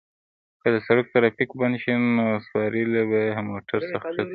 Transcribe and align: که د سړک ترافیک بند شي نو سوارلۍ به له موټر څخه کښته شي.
که 0.61 0.67
د 0.75 0.77
سړک 0.87 1.05
ترافیک 1.13 1.49
بند 1.59 1.75
شي 1.83 1.93
نو 2.15 2.25
سوارلۍ 2.47 3.03
به 3.09 3.19
له 3.35 3.41
موټر 3.49 3.79
څخه 3.91 3.97
کښته 4.07 4.23
شي. 4.25 4.29